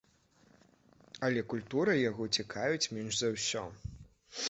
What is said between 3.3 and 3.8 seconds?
ўсё.